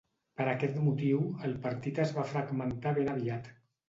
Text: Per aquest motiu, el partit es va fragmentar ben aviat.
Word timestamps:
Per 0.39 0.45
aquest 0.51 0.77
motiu, 0.85 1.19
el 1.49 1.53
partit 1.65 1.99
es 2.05 2.13
va 2.15 2.23
fragmentar 2.31 2.95
ben 2.97 3.13
aviat. 3.13 3.51